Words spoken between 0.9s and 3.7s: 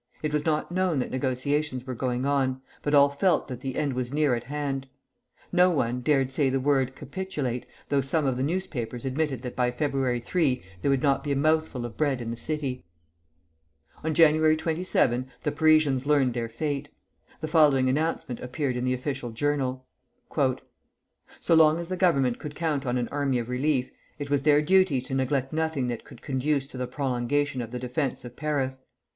that negotiations were going on, but all felt that